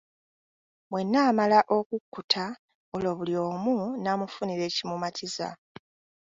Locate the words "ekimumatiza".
4.69-5.49